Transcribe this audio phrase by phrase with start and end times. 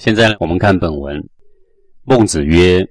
[0.00, 1.22] 现在，我们看本文。
[2.04, 2.82] 孟子曰：“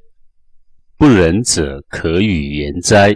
[0.95, 3.11] 不仁者，可与言哉？”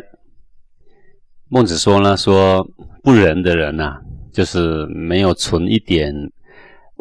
[1.48, 2.68] 孟子说呢，说
[3.04, 4.02] 不仁的人呐，
[4.32, 6.12] 就是没有存一点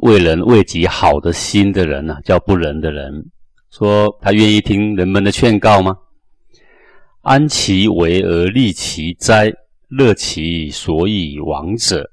[0.02, 3.24] 为人为己好的心的人呐，叫不仁的人。
[3.70, 5.96] 说他愿意听人们的劝告吗？
[7.22, 9.50] 安其为而利其哉？
[9.88, 12.11] 乐其所以亡者。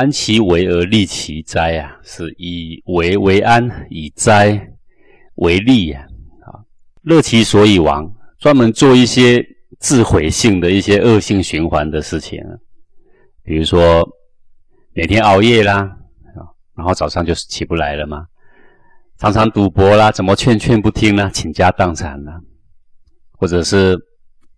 [0.00, 4.66] 安其为而利其哉啊，是以为为安，以哉
[5.34, 6.02] 为利啊。
[6.46, 6.56] 啊，
[7.02, 9.44] 乐其所以亡，专门做一些
[9.78, 12.40] 自毁性的一些恶性循环的事情，
[13.42, 14.08] 比如说
[14.94, 15.94] 每天熬夜啦，
[16.74, 18.24] 然后早上就起不来了嘛。
[19.18, 21.30] 常常赌博啦，怎么劝劝不听呢？
[21.30, 22.40] 倾家荡产啦，
[23.32, 23.98] 或者是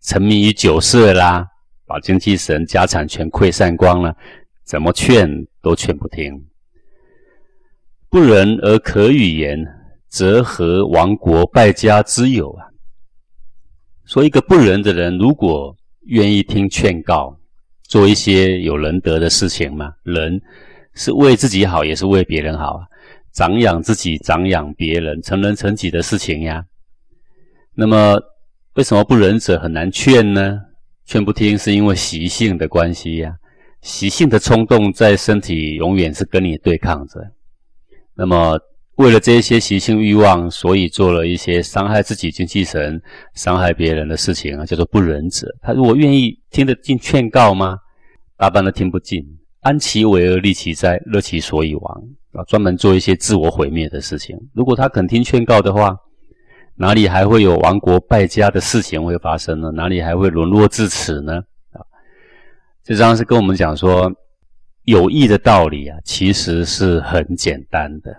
[0.02, 1.44] 沉迷于酒色啦，
[1.84, 4.16] 把精气神、家产全溃散光了，
[4.64, 5.28] 怎么劝
[5.60, 6.46] 都劝不听。
[8.08, 9.58] 不仁而可与言，
[10.08, 12.66] 则何亡国败家之有啊？
[14.04, 15.74] 说一个不仁的人，如果
[16.06, 17.38] 愿意听劝告，
[17.84, 20.40] 做一些有仁德的事情嘛，仁
[20.94, 22.86] 是为自己好，也是为别人好啊。
[23.32, 26.62] 长养自己，长养别人，成人成己的事情呀。
[27.74, 28.20] 那么，
[28.74, 30.60] 为什么不仁者很难劝呢？
[31.06, 33.34] 劝不听，是因为习性的关系呀。
[33.82, 37.20] 习性的冲动在身体永远是跟你对抗着。
[38.14, 38.58] 那么，
[38.96, 43.00] 为了这些习性欲望，所以做了一些伤害自己精气神、
[43.34, 45.48] 伤害别人的事情啊，叫做不仁者。
[45.60, 47.76] 他如果愿意听得进劝告吗？
[48.36, 49.24] 大半都听不进。
[49.60, 52.02] 安其为而利其灾，乐其所以亡。
[52.32, 54.36] 啊，专门做一些自我毁灭的事情。
[54.54, 55.96] 如果他肯听劝告的话，
[56.76, 59.70] 哪里还会有亡国败家的事情会发生呢？
[59.72, 61.42] 哪里还会沦落至此呢？
[62.84, 64.12] 这张是跟我们讲说，
[64.84, 68.10] 有益的道理啊，其实是很简单的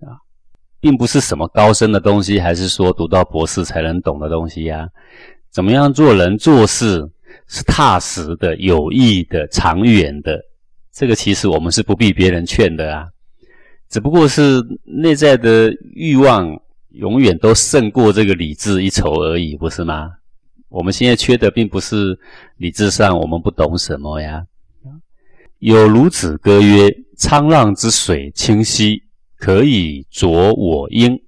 [0.00, 0.16] 啊，
[0.80, 4.88] 并不是什么高深的东西，还是说读到博士才能懂的东西呀？
[5.50, 7.06] 怎么样做人做事
[7.46, 10.40] 是踏实的、有益的、长远的？
[10.92, 13.08] 这个其实我们是不必别人劝的啊。
[13.90, 16.58] 只不过是内在的欲望
[16.90, 20.10] 永远都胜过这个理智一筹而已，不是吗？
[20.76, 22.18] 我们现在缺的并不是
[22.58, 24.44] 理智上我们不懂什么呀。
[25.58, 29.02] 有孺子歌曰：“沧浪之水清兮，
[29.38, 31.18] 可以濯我缨；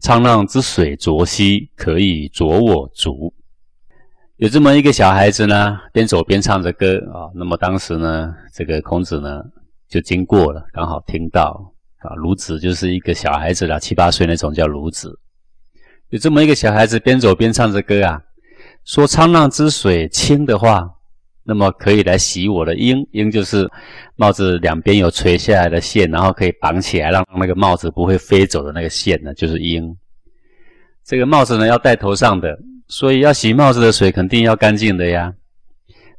[0.00, 3.34] 沧浪之水浊兮，可以濯我足。”
[4.38, 7.28] 有这么一个小孩子呢，边走边唱着歌啊。
[7.34, 9.42] 那么当时呢，这个孔子呢
[9.90, 11.70] 就经过了，刚好听到。
[11.98, 15.18] 啊，孺子就是一个小孩子啦，七八岁那种叫孺子。
[16.08, 18.22] 有这么一个小孩子，边走边唱着歌啊，
[18.86, 20.88] 说沧浪之水清的话，
[21.42, 23.04] 那么可以来洗我的缨。
[23.10, 23.68] 缨就是
[24.14, 29.82] 帽子两边有垂下来的线，然后可以绑起来，让那个帽子不会飞走的那个线呢，就是缨。
[31.04, 35.34] 这个帽子呢要戴头上的，所以要洗帽子的水肯定要干净的呀。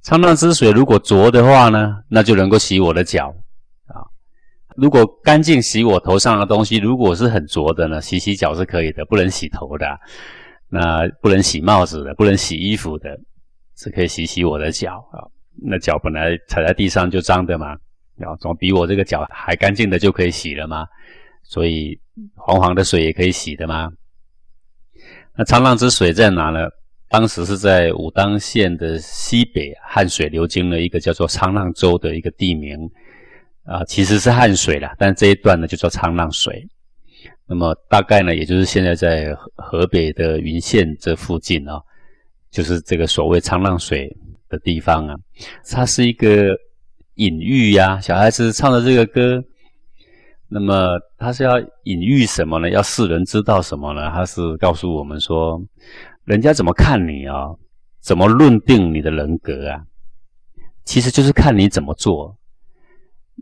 [0.03, 3.33] 沧浪之水如果浊的话呢，那就能够洗我的脚
[3.87, 4.03] 啊。
[4.75, 8.01] 如果干净洗我头上的东西，如果是很浊的呢？
[8.01, 9.85] 洗洗脚是可以的，不能洗头的。
[10.69, 13.17] 那不能洗帽子的，不能洗衣服的，
[13.77, 15.23] 是可以洗洗我的脚啊。
[15.55, 17.75] 那脚本来踩在地上就脏的嘛，
[18.15, 20.85] 然后总比我这个脚还干净的就可以洗了嘛。
[21.43, 21.97] 所以
[22.35, 23.89] 黄黄的水也可以洗的嘛。
[25.35, 26.67] 那沧浪之水在哪呢？
[27.09, 32.77] 当时是在武当县的西北，汉水流经了一个叫做沧浪洲的一个地名。
[33.63, 36.65] 啊，其实是汉水啦，但这一段呢就叫沧浪水。
[37.45, 39.35] 那么大概呢，也就是现在在
[39.69, 41.81] 河北的云县这附近啊，
[42.49, 44.15] 就是这个所谓沧浪水
[44.47, 45.15] 的地方啊。
[45.69, 46.55] 它是一个
[47.15, 49.43] 隐喻呀，小孩子唱的这个歌，
[50.47, 52.69] 那么他是要隐喻什么呢？
[52.69, 54.09] 要世人知道什么呢？
[54.11, 55.61] 他是告诉我们说，
[56.23, 57.49] 人家怎么看你啊？
[57.99, 59.83] 怎么论定你的人格啊？
[60.85, 62.37] 其实就是看你怎么做。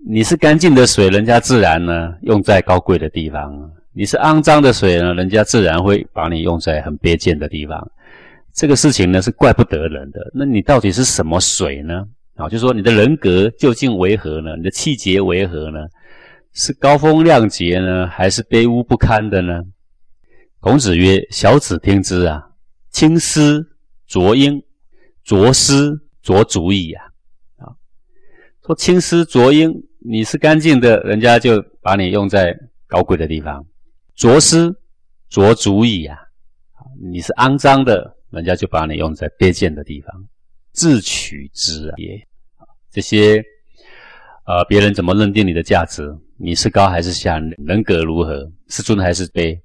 [0.08, 3.52] 你是干净的水，人家自然呢用在高贵的地方；
[3.98, 7.90] 你是肮脏的水呢，人家自然会把你用在很卑贱的地方。
[8.54, 10.20] 这个事情呢是怪不得人的。
[10.34, 12.06] 那你到底是什么水呢？
[12.36, 14.58] 啊，就说你的人格究竟为何呢？
[14.58, 15.80] 你的气节为何呢？
[16.52, 19.62] 是高风亮节呢，还是卑污不堪的呢？
[20.60, 22.44] 孔子曰：“小子听之啊，
[22.92, 23.66] 青丝
[24.08, 24.62] 浊缨，
[25.24, 27.06] 浊丝浊足矣啊。”
[27.64, 27.72] 啊，
[28.66, 29.72] 说青丝浊缨。
[30.00, 32.54] 你是干净的，人家就把你用在
[32.88, 33.60] 高贵的地方；
[34.16, 34.74] 浊丝
[35.30, 36.18] 浊足矣啊！
[37.02, 40.28] 你是肮脏的，人家就把你用在卑贱的地方。
[40.72, 42.26] 自取之也。
[42.90, 43.44] 这些，
[44.46, 46.16] 呃，别人怎么认定你的价值？
[46.38, 49.60] 你是高还是下，人格如何，是尊还是卑，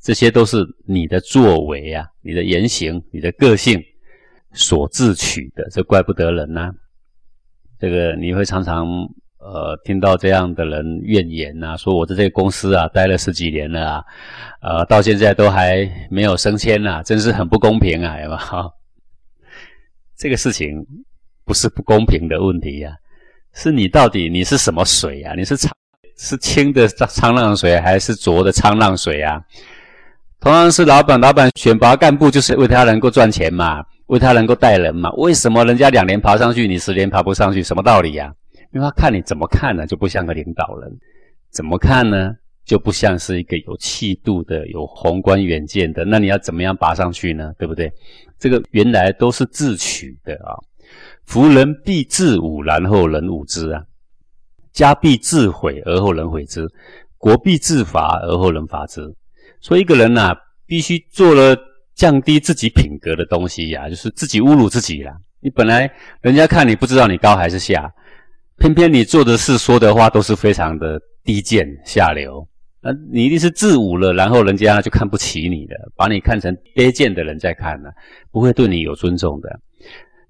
[0.00, 3.82] 这些都是你的作为啊，你的言行，你的个性
[4.52, 6.72] 所自取的，这怪不得人呐。
[7.78, 8.86] 这个你会常常
[9.38, 14.04] 呃听到这样的人怨言呐，说我在这个公司啊待了十几年了啊，
[14.60, 18.68] 呃到现在都还没有升迁呐，真是很不公平啊，有哈，
[20.16, 20.84] 这个事情
[21.44, 22.90] 不是不公平的问题呀。
[23.52, 25.34] 是你到底你是什么水啊？
[25.34, 25.70] 你是沧
[26.18, 29.40] 是清的沧浪水还是浊的沧浪水啊？
[30.40, 35.10] 同样是老板，老板选拔干部就是为他能够赚钱嘛，为他能够带人嘛。
[35.12, 37.62] 为什么人家两年爬上去，你十年爬不上去？
[37.62, 38.32] 什么道理呀？
[38.76, 40.90] 因为他看你怎么看呢，就不像个领导人；
[41.50, 42.34] 怎么看呢，
[42.66, 46.04] 就不像是一个有气度的、有宏观远见的。
[46.04, 47.54] 那你要怎么样爬上去呢？
[47.58, 47.90] 对不对？
[48.38, 50.52] 这个原来都是自取的啊。
[51.24, 53.80] 夫人必自侮，然后人侮之啊；
[54.74, 56.66] 家必自毁，而后人毁之；
[57.16, 59.00] 国必自伐，而后人伐之。
[59.62, 60.34] 所以一个人呐，
[60.66, 61.56] 必须做了
[61.94, 65.16] 降低自己品格的东西呀，就是自己侮辱自己啦。
[65.40, 65.90] 你本来
[66.20, 67.90] 人家看你不知道你高还是下，
[68.58, 72.46] 偏偏你做的事、说的话都是非常的低贱下流，
[72.80, 77.90] 那你一定是自侮了，然后人家就看不起你的，把你看成卑贱的人在看呢，
[78.30, 79.60] 不会对你有尊重的。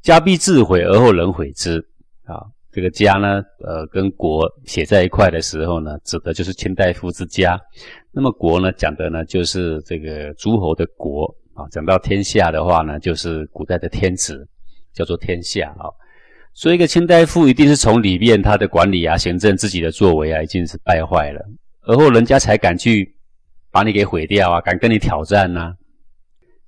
[0.02, 1.78] 家必自毁，而后人毁之。
[2.24, 2.42] 啊，
[2.72, 7.58] 这个家呢，呃，跟国写在一块的时候呢，指的就是卿大夫之家。
[8.12, 11.32] 那么国呢，讲的呢，就是这个诸侯的国。
[11.54, 14.46] 啊，讲到天下的话呢，就是古代的天子，
[14.92, 15.74] 叫做天下。
[15.78, 15.88] 啊，
[16.56, 21.40] 所以一个卿大夫一定是从里面他的管理啊、行政、自己的作为啊，已经是败坏了，
[21.82, 23.14] 而后人家才敢去
[23.70, 25.74] 把你给毁掉啊，敢跟你挑战呐。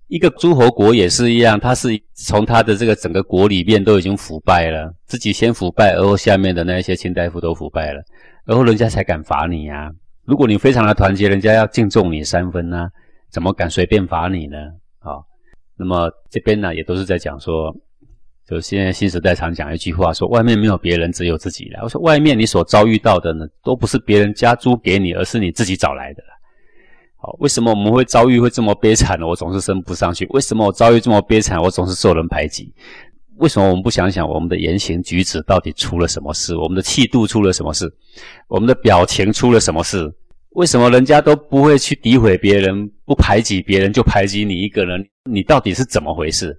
[0.08, 8.02] 一个诸侯国也是一样，他是从他的这个整个国里面都已经腐败了，自己先腐败，而后下面的那些卿大夫都腐败了，
[8.44, 9.91] 而后人家才敢罚你呀。
[10.26, 12.91] 如果你非常的团结，人家要敬重你三分呢，
[13.31, 14.58] 怎么敢随便罚你呢？
[14.99, 15.17] 啊，
[15.79, 17.75] 那么这边呢也都是在讲说，
[18.48, 21.80] 就现在新时代常讲一句话，说外面没有别人，只有自己了。
[21.82, 26.22] 我说外面你所遭遇到的呢，都不是别人加租给你，而是你自己找来的。
[27.18, 29.26] 好，为什么我们会遭遇会这么悲惨呢？
[29.26, 30.24] 我总是升不上去。
[30.30, 31.60] 为什么我遭遇这么悲惨？
[31.60, 32.72] 我总是受人排挤。
[33.36, 36.56] 为什么我们不想想我们的言行举止到底出了什么事？
[36.56, 37.92] 我们的气度出了什么事？
[38.48, 40.10] 我们的表情出了什么事？
[40.52, 45.04] 为什么人家都不会去诋毁别人，不排挤别人，就排挤你一个人？
[45.30, 46.56] 你到底是怎么回事？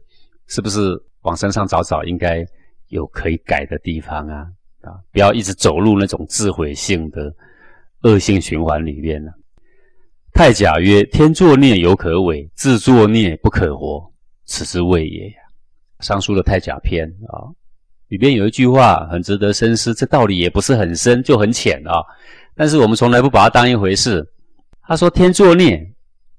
[0.50, 2.46] 是不是往身上找找，应该
[2.90, 4.48] 有可以改的地方啊？
[4.82, 7.34] 啊，不要一直走入那种自毁性的
[8.02, 9.32] 恶性循环里面呢？
[10.32, 14.10] 太甲曰：“天作孽犹可违，自作孽不可活，
[14.46, 15.36] 此之谓也。”呀，
[16.00, 17.50] 上书的太甲篇啊，
[18.08, 21.94] 里边有一句话很值得深思，这道理也不是很深，就很浅啊。
[22.56, 24.26] 但是我们从来不把它当一回事。
[24.84, 25.80] 他说：“天作孽，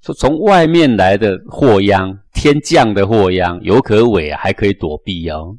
[0.03, 5.57] 说从外面来的祸殃，天降的祸殃，犹可违，还可以躲避哦。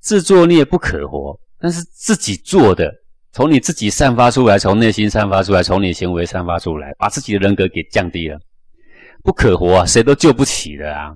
[0.00, 2.92] 自作孽不可活，但是自己做的。”
[3.32, 8.38] 从你自己散发出来，从内心散发出来，从你行为散发出来，把自己的人格给降低了，
[9.22, 9.84] 不可活啊！
[9.84, 11.12] 谁都救不起的啊！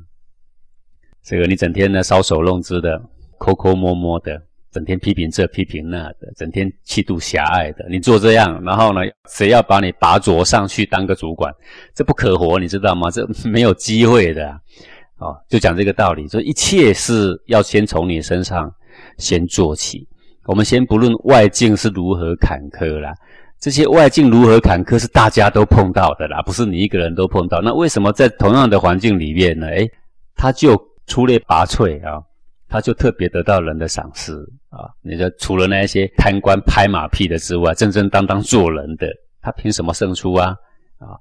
[1.25, 3.03] 这个你整天呢搔首弄姿的，
[3.39, 4.43] 抠抠摸摸的，
[4.73, 11.53] 整天批评这批评那的，整天气度狭隘的，你做这样，然后呢，谁要把你拔擢上去当个主管，
[11.95, 13.11] 这不可活，你知道吗？
[13.11, 14.59] 这没有机会的啊！
[15.19, 18.73] 哦，就讲这个道理，说一切是要先从你身上
[19.19, 20.07] 先做起。
[20.45, 23.13] 我们先不论外境是如何坎坷啦，
[23.61, 27.61] 这些外境如何坎坷是大家都碰到的啦，不是你一个人都碰到。
[27.61, 29.67] 那为什么在同样的环境里面呢？
[29.67, 29.91] 诶，
[30.35, 32.23] 他就出类拔萃啊，
[32.71, 34.33] 他就特别得到人的赏识
[34.71, 34.89] 啊。
[35.03, 39.09] 你说除了那些贪官拍马屁的之外，正正当当做人的，
[39.43, 40.57] 他凭什么胜出啊？
[40.99, 41.19] 啊，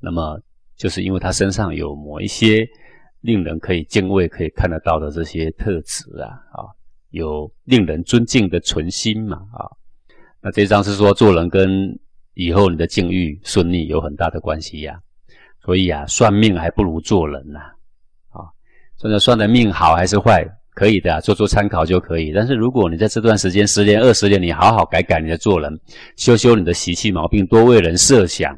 [0.00, 0.40] 那么
[0.74, 2.66] 就是因为他身上有某一些
[3.20, 6.64] 令人可以敬畏、可以看得到的这些特质啊，啊。
[7.10, 9.36] 有令人尊敬的存心嘛？
[9.52, 9.64] 啊，
[10.42, 11.98] 那这张是说做人跟
[12.34, 15.00] 以后你的境遇顺利有很大的关系呀。
[15.64, 17.60] 所以啊，算命还不如做人呐。
[18.28, 18.44] 啊，
[18.98, 20.46] 算的算的命好还是坏，
[20.76, 22.30] 可以的，做做参考就可以。
[22.32, 25.76] 但是如果你在这段时间十年二十年，你好好改改你的做人，
[26.16, 28.56] 修修你的习气毛病，多为人设想，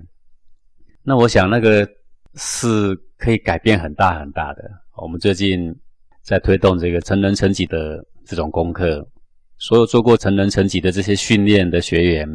[1.03, 1.89] 那我想那个
[2.35, 4.63] 是可以改变很大很大的。
[5.01, 5.75] 我们最近
[6.23, 8.05] 在推动这个成人成己的。
[8.31, 9.09] 这种功课，
[9.57, 12.29] 所有做过成人成己的这些训练的学员，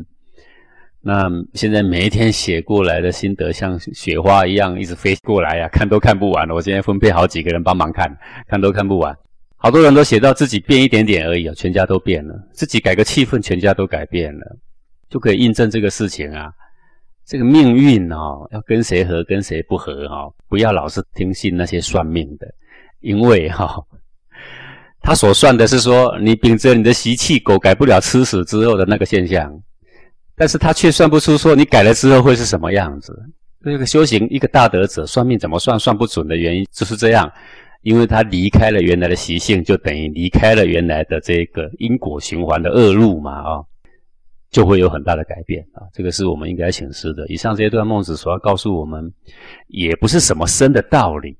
[1.02, 6.50] 那现在每一天写过来的心得，像雪花一样一直飞过来呀，看都看不完。
[6.50, 8.12] 我今天分配好几个人帮忙看，
[8.48, 9.16] 看都看不完。
[9.63, 12.36] 好多人都写到自己变一点点而已啊，全家都变了。
[12.51, 14.58] 自己改个气氛，全家都改变了。
[15.10, 16.51] 就可以印证这个事情啊。
[17.25, 22.46] 这个命运哦，要跟谁合，跟谁不合哈，不要老是听信那些算命的，
[23.00, 23.82] 因为哈，
[25.00, 29.50] 他所算的是说你秉着你的习气，狗改不了吃屎之后的那个现象，
[30.36, 33.17] 但是他却算不出说你改了之后会是什么样子。
[33.63, 37.32] 这个修行一个大德者算命怎么算算不准的原因就是这样，
[37.84, 43.63] 因为他离开了原来的习性，就等于离开了原来的这个因果循环的恶路嘛啊。
[44.50, 45.82] 就会有很大的改变啊！
[45.92, 47.28] 这个是我们应该醒思的。
[47.28, 49.12] 以上这一段孟子所要告诉我们，
[49.66, 51.36] 也不是什么深的道理。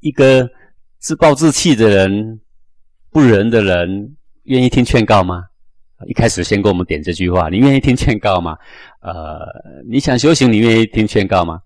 [0.00, 0.50] 一个
[0.98, 2.40] 自暴自弃的人、
[3.12, 5.44] 不仁的人，愿意听劝告吗？
[6.08, 8.58] 一开始先给我们点这句话：你愿意听劝告吗？
[9.00, 9.46] 呃，
[9.88, 11.60] 你想修行，你愿意听劝告吗？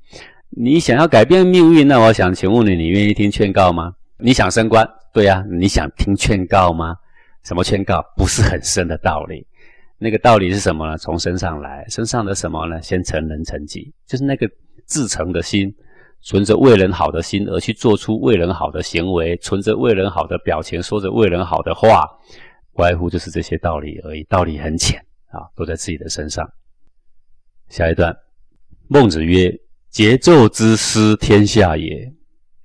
[0.55, 3.95] 你想要改变命运，那我想请问你，你愿意听劝告吗？
[4.19, 6.95] 你想升官，对呀，你想听劝告吗？
[7.43, 8.05] 什么劝告？
[8.17, 9.47] 不是很深的道理。
[9.97, 10.99] 那个道理是什么呢？
[10.99, 12.83] 从身上来，身上的什么呢？
[12.83, 14.47] 先成人成己，就是那个
[14.85, 15.75] 自诚的心，
[16.21, 22.07] 存着为人好的心而去做出为人好的行为，存着为人好的表情，说着为人好的话，
[22.75, 24.23] 不外乎就是这些道理而已。
[24.25, 26.47] 道理很浅啊，都在自己的身上。
[27.69, 28.15] 下一段，
[28.89, 29.51] 孟子曰
[29.93, 32.13] ：“桀纣之失天下也，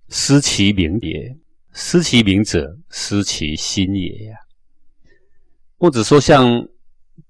[0.09, 1.35] 失其名也。
[1.73, 4.35] 失其名者，失其心也呀。”
[5.77, 6.67] 或者说，像。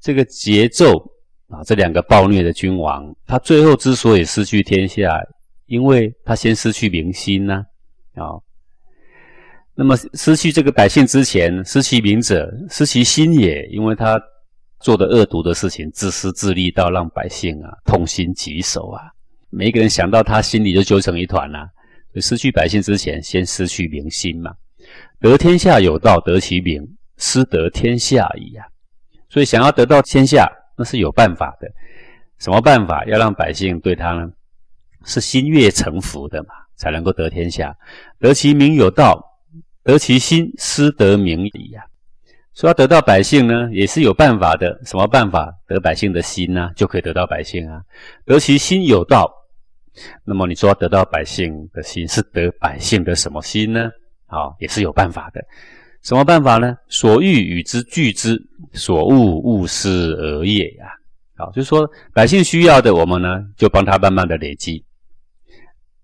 [0.02, 1.02] 这个桀纣
[1.48, 5.18] 啊，这两个暴虐的君王，他最后之所以失去天下，
[5.66, 7.64] 因为他先失去民心呢。
[8.16, 8.36] 啊，
[9.74, 14.22] 那么失去这个百姓之前，失其民者，失其心也，因为他
[14.82, 19.02] 做的恶毒的事情，自私自利到让百姓啊痛心疾首啊，
[19.50, 21.68] 每一个人想到他心里就揪成一团呐。
[22.20, 24.52] 失去百姓之前，先失去民心嘛。
[25.20, 26.82] 得天下有道，得其民，
[27.18, 28.64] 失得天下矣呀。
[29.30, 31.68] 所以，想要得到天下，那是有办法的。
[32.40, 33.06] 什么办法？
[33.06, 34.32] 要让百姓对他呢，
[35.06, 37.76] 是心悦诚服的嘛，才能够得天下。
[38.20, 39.24] 得其民有道，
[39.84, 41.84] 得其心，失得民矣呀。
[42.58, 44.82] 说要得到百姓呢，也是有办法的。
[44.84, 45.54] 什么办法？
[45.68, 47.80] 得百姓的心呢，就可以得到百姓啊。
[48.26, 49.32] 得其心有道，
[50.24, 53.92] 那么你说要得到百姓的心，是得百姓的什么心呢？
[54.26, 55.46] 好，也是有办法的。
[56.02, 56.76] 什么办法呢？
[56.88, 58.36] 所欲与之俱之，
[58.74, 60.88] 所恶勿施而也呀。
[61.36, 64.84] 好，就是说百姓需要的，我们呢就帮他慢慢的累积；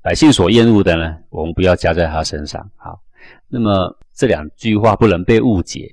[0.03, 2.63] 百姓所厌恶的呢，我们不要加在他身上。
[2.75, 3.01] 好，
[3.47, 5.91] 那么这两句话不能被误解。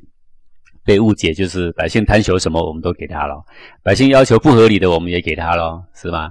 [0.90, 3.36] 被误解就是百姓贪求什么，我们都给他了；
[3.80, 6.28] 百姓要求不合理的，我们也给他了，是吗？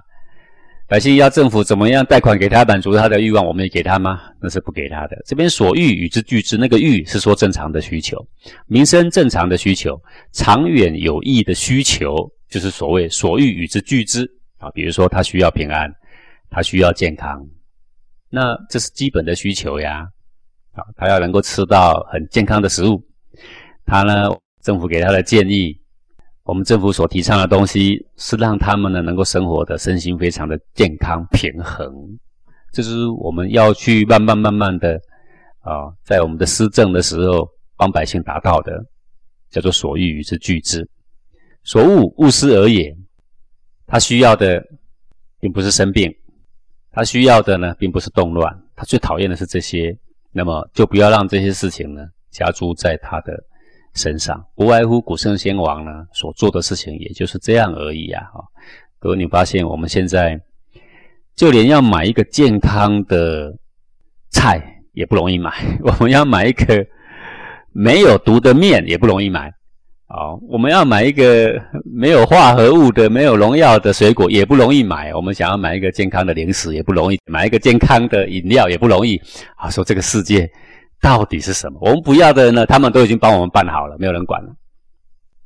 [0.85, 4.19] 百姓要政府怎么样贷款给他满足他的欲望，我们也给他吗？
[4.41, 5.15] 那是不给他的。
[5.25, 8.17] 这边所欲与之俱之，那个欲是说正常的需求，
[8.67, 9.97] 民生正常的需求，
[10.33, 14.69] 长远有益的需求，就是所谓所欲与之俱之啊。
[14.71, 15.89] 比如说他需要平安，
[16.49, 17.41] 他需要健康，
[18.29, 20.05] 那这是基本的需求呀。
[20.73, 23.01] 啊，他要能够吃到很健康的食物，
[23.85, 24.29] 他呢，
[24.61, 25.79] 政府给他的建议。
[26.43, 31.93] 我们政府所提倡的东西是让他们呢能够生活的身心非常的健康平衡，
[32.71, 34.99] 这是我们要去慢慢慢慢的
[35.59, 37.47] 啊，在我们的施政的时候
[37.77, 38.83] 帮百姓达到的，
[39.51, 40.89] 叫做所欲与之俱之，
[41.63, 42.91] 所恶勿施而也。
[43.85, 44.59] 他需要的
[45.39, 46.11] 并不是生病，
[46.89, 49.95] 他需要的呢并不是动乱，他最讨厌的是这些，
[50.31, 53.33] 那么就不要让这些事情呢加诸在他的。
[53.99, 58.23] 身上不外乎古圣先王呢所做的事情，也就是这样而已啊！
[58.33, 58.41] 哈，
[58.97, 60.39] 各位，你发现我们现在
[61.35, 63.53] 就连要买一个健康的
[64.29, 64.61] 菜
[64.93, 65.51] 也不容易买，
[65.83, 66.85] 我们要买一个
[67.73, 69.51] 没有毒的面也不容易买，
[70.07, 79.19] 哦，我们要买一个没有化合物的、没有农药的水果也不容易买，我们想要买一个健康的零食也不容易，买一个健康的饮料也不容易
[79.57, 79.69] 啊！
[79.69, 80.49] 说这个世界。
[81.01, 81.79] 到底是什么？
[81.81, 82.65] 我们不要的人呢？
[82.65, 84.53] 他们都已经帮我们办好了，没有人管了。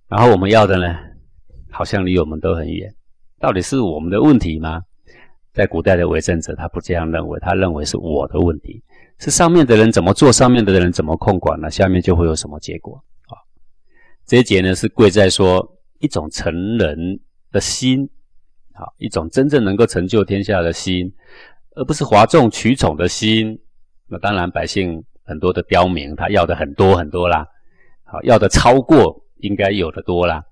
[0.08, 0.96] 然后我们要的呢？
[1.72, 2.94] 好像离我们都很远。
[3.40, 4.82] 到底是我们的问题吗？
[5.54, 8.84] 在古代的为政者，他不这样认为，他认为是我的问题，
[9.20, 11.70] 是上面的人怎么做，上面的人怎么控管呢？
[11.70, 12.96] 下面就会有什么结果
[13.28, 13.38] 啊？
[14.26, 16.98] 这一节呢，是贵在说一种成人
[17.52, 18.10] 的心，
[18.74, 21.14] 好，一种真正能够成就天下的心，
[21.76, 23.60] 而不是哗众取宠的心。
[24.08, 25.04] 那当然，百姓。
[25.24, 27.46] 很多的刁民，他要的很多很多啦，
[28.04, 30.44] 好要的超过应该有的多啦，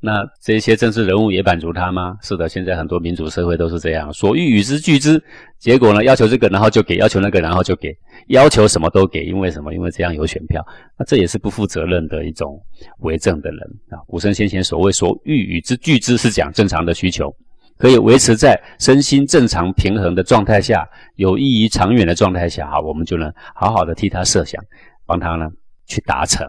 [0.00, 2.16] 那这些政治人物也满足他吗？
[2.22, 5.22] 是的，现在很多民主社会都是这样，所欲与之俱之。
[5.58, 7.90] 结果呢，要求这个，然后就给；要求那个，然后就给；
[8.28, 9.74] 要求什么都给，因为什么？
[9.74, 10.66] 因为这样有选票。
[10.98, 12.58] 那这也是不负责任的一种
[13.00, 13.60] 为政的人
[13.90, 14.00] 啊。
[14.06, 17.30] 古圣先贤所谓“所欲与之俱之”，是讲正常的需求，
[17.80, 24.62] 可以维持在身心正常平衡的状态下，有益于长远的状态下，好，我们就能好好的替他设想，
[25.06, 25.48] 帮他呢
[25.86, 26.46] 去达成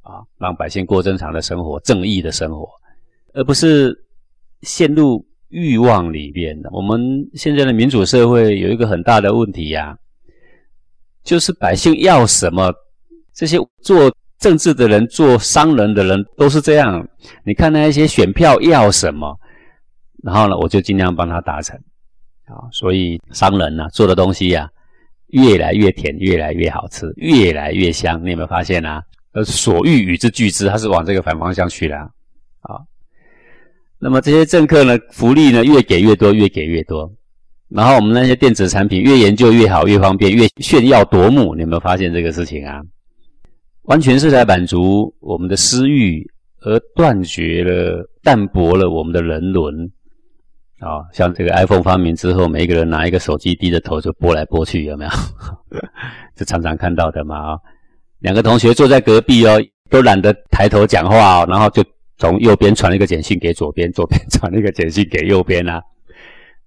[0.00, 2.66] 啊，让百姓过正常的生活、正义的生活。
[3.34, 3.94] 而不是
[4.62, 6.70] 陷入欲望里边的。
[6.72, 7.00] 我们
[7.34, 9.94] 现在的民主社会有一个很大的问题呀，
[11.22, 12.72] 就是百姓要什么，
[13.34, 17.06] 这些做政治的人、做商人的人都是这样。
[17.44, 19.38] 你看那些选票要什么，
[20.22, 21.78] 然后呢，我就尽量帮他达成
[22.46, 22.68] 啊。
[22.72, 24.68] 所以商人呢做的东西呀，
[25.28, 28.22] 越来越甜，越来越好吃，越来越香。
[28.24, 29.02] 你有没有发现啊？
[29.32, 32.80] 呃，所欲与之俱之，他是往这个反方向去的啊。
[33.98, 37.12] 那么这些政客呢，福利呢越给越多，越给越多。
[37.68, 41.54] 然后我们那些电子产品越研究越好，越方便，越炫耀夺目。
[41.54, 42.80] 你有没有发现这个事情啊？
[43.82, 46.28] 完全是在满足我们的私欲，
[46.62, 49.88] 而断绝了、淡薄了我们的人伦。
[50.80, 55.10] 啊，像这个 iPhone 发明之后，每一个人拿一个手机，低着头就拨来拨去，有没有？
[56.34, 57.52] 就常常看到的嘛。
[57.52, 57.58] 啊，
[58.18, 61.84] 两个同学坐在隔壁哦，都懒得抬头讲话哦，然后就。
[62.18, 65.82] 从右边传一个简讯给左边，左边传一个简讯给右边啊，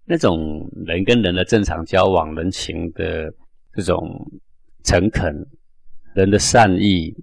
[0.04, 3.32] 那种人跟人的正常交往、人情的
[3.76, 4.20] 这种
[4.84, 5.32] 诚恳、
[6.16, 7.16] 人的善意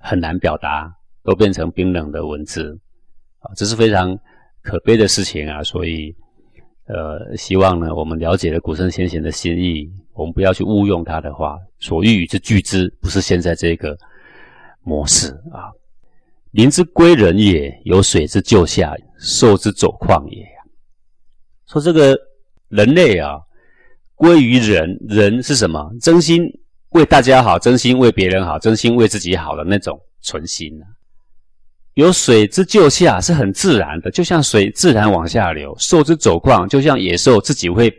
[0.00, 0.92] 很难表达，
[1.24, 2.78] 都变成冰冷的文字
[3.38, 4.14] 啊，这是非常
[4.60, 5.62] 可悲的事情啊。
[5.62, 6.14] 所以，
[6.88, 13.96] 呃，希望呢，我们了解了古圣先贤的心意，我们不要去误用他的话，所欲与之俱之，不是现在这个
[14.82, 15.68] 模式啊。
[16.50, 20.46] 民之归人也，有水之就下，兽之走旷也。
[21.66, 22.18] 说这个
[22.68, 23.38] 人类啊，
[24.14, 25.92] 归于人，人是什么？
[26.00, 26.50] 真心
[26.92, 30.88] 为大家好，真心为别人好，真心为自己好的那种纯心啊。
[31.98, 37.92] 有水之就下是很自然的，就像水自然往下流；兽之走旷，就像野兽自己会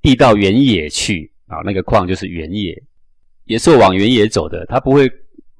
[0.00, 1.58] 递到原野去啊。
[1.64, 2.80] 那个旷就是原野，
[3.46, 5.10] 野兽往原野走的，它不会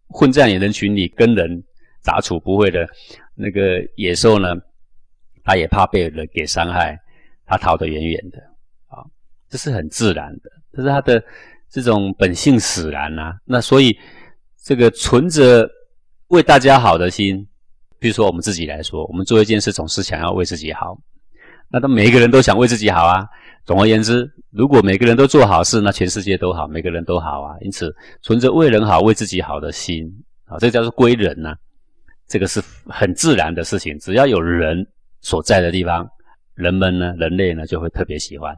[0.06, 1.62] 混在野人群里跟人。
[2.00, 2.86] 杂处不会的，
[3.34, 4.54] 那个野兽呢，
[5.42, 7.00] 它也怕被人给伤害，
[7.46, 8.38] 它逃得远远的
[8.88, 9.00] 啊，
[9.48, 11.24] 这是很自然的，这是它的
[11.70, 13.32] 这种本性使然呐。
[13.46, 13.98] 那所以
[14.62, 15.66] 这个存着
[16.28, 17.48] 为大家好的心，
[18.04, 20.94] 比如说我们自己来说，我们做一件事总是想要为自己好，
[21.70, 23.26] 那他每一个人都想为自己好啊。
[23.64, 27.56] 总而言之，如果每个人都做好事，那全世界都好，每个人都好啊。
[27.62, 27.90] 因此，
[28.20, 30.04] 存着为人好、为自己好的心
[30.44, 31.54] 啊，这叫做归人呐。
[32.28, 34.86] 这个是很自然的事情，只要有人
[35.22, 36.06] 所在的地方，
[36.54, 38.54] 人们呢，人类呢就会特别喜欢。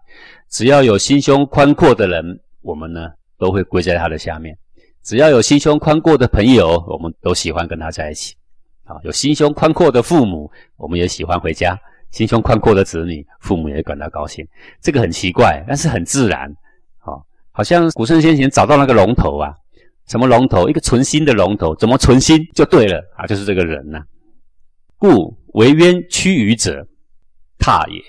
[0.50, 2.24] 只要有心胸宽阔的人，
[2.62, 4.52] 我们呢都会归在他的下面；
[5.04, 8.35] 只要有心胸宽阔的朋友，我们都喜欢跟他在一起。
[8.87, 11.77] 啊，有心胸宽阔的父母，我们也喜欢回家；
[12.11, 14.46] 心胸宽阔的子女，父母也感到高兴。
[14.81, 16.49] 这个很奇怪，但是很自然。
[17.01, 17.18] 啊，
[17.51, 19.53] 好像古圣先贤找到那个龙头啊。
[20.07, 20.68] 什么龙头？
[20.68, 23.27] 一个存心的龙头，怎么存心就对了啊？
[23.27, 24.01] 就是这个人呐。
[24.96, 26.87] 故为渊屈于者，
[27.59, 28.01] 踏也；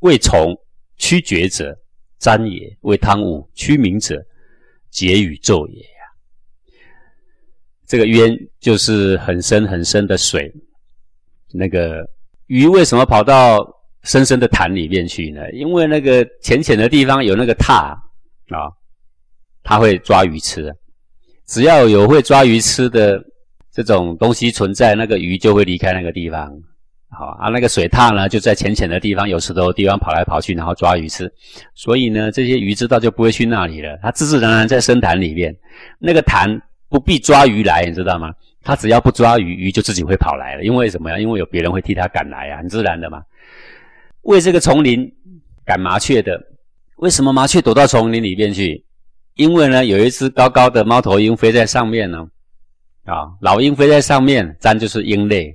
[0.00, 0.56] 为虫
[0.96, 1.76] 屈绝者，
[2.18, 4.24] 瞻也；为汤武屈明者，
[4.88, 5.84] 结宇宙也。
[7.94, 10.52] 这个渊就是很深很深的水。
[11.52, 12.04] 那个
[12.48, 13.64] 鱼为什么跑到
[14.02, 15.48] 深深的潭里面去呢？
[15.52, 17.96] 因为那个浅浅的地方有那个踏
[18.48, 18.66] 啊，
[19.62, 20.74] 它会抓鱼吃。
[21.46, 23.22] 只要有会抓鱼吃的
[23.72, 26.52] 这种东西存在，那个鱼就会离开那个地方。
[27.16, 31.32] 好啊，那个水獭呢，就在浅浅的地方、有石头的地方跑来跑去，然后抓鱼吃。
[31.76, 35.56] 所以呢，这些鱼知道就不会去那里了，它自自然然在深潭里面。
[36.00, 36.60] 那个潭
[36.94, 38.32] 不必抓鱼来，你知道吗？
[38.62, 40.62] 他只要不抓鱼，鱼就自己会跑来了。
[40.62, 41.18] 因为什么呀？
[41.18, 43.20] 因为有别人会替他赶来啊，很自然的嘛。
[44.22, 45.12] 为这个丛林
[45.64, 46.40] 赶麻雀的，
[46.98, 48.84] 为什么麻雀躲到丛林里面去？
[49.34, 52.24] 因为呢，有一只高高的猫头鹰飞在上面呢，
[53.06, 55.52] 啊，老鹰飞在上面，咱就是鹰类。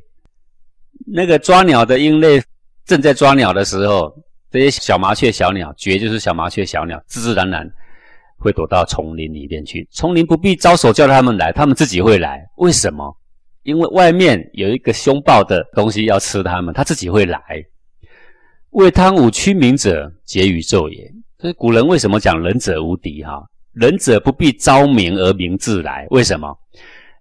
[1.07, 2.43] 那个抓鸟的鹰类
[2.83, 4.13] 正在抓鸟的时候，
[4.51, 7.65] 这些小麻雀、小鸟，绝就是小麻雀、小鸟，自自然然
[8.39, 9.87] 会躲到丛林里面去。
[9.91, 12.43] 丛林不必招手叫他们来，他们自己会来。
[12.57, 13.15] 为什么？
[13.63, 17.39] 因为外面有一个凶暴的东西要吃他们，他自己会来。
[18.71, 21.11] 为汤武屈明者，结宇宙也。
[21.39, 23.23] 所以古人为什么讲仁者无敌？
[23.23, 23.43] 哈。
[23.73, 26.57] 仁者不必招名而名自来，为什么？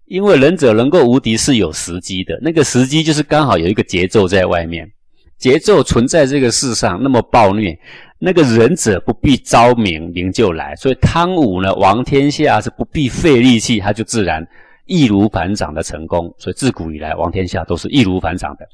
[0.06, 4.90] 因为仁者能够无敌是有时机的，那个时机就是刚好有一个节奏在外面，
[5.36, 7.78] 节奏存在这个世上那么暴虐，
[8.18, 10.74] 那个仁者不必招名，名就来。
[10.76, 14.46] 所以汤武呢，王天下是不必费力气，他就自然
[14.86, 16.34] 易如反掌的成功。
[16.38, 18.66] 所以自古以来，王天下都是易如反掌的。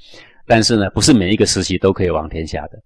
[0.47, 2.79] 但是呢，不是每一个时期都可以王天下的，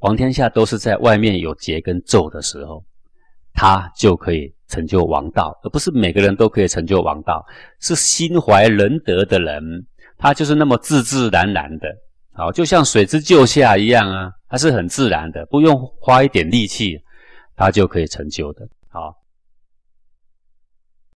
[0.00, 2.84] 王天下都是在外面有劫跟咒的时候，
[3.52, 4.52] 他就可以。
[4.68, 7.44] 成就王道，而不是每个人都可以成就王道。
[7.78, 9.62] 是心怀仁德的人，
[10.16, 11.88] 他就是那么自自然然的，
[12.34, 17.00] 好，就像水之就下一样啊，它是很自然的，不用花一点力气，
[17.54, 18.66] 它就可以成就的。
[18.88, 19.14] 好，